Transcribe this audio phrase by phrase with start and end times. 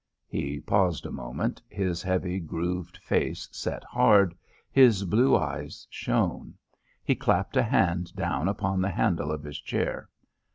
[0.27, 4.33] He paused a moment; his heavy, grooved face set hard;
[4.71, 6.55] his blue eyes shone.
[7.03, 10.09] He clapped a hand down upon the handle of his chair.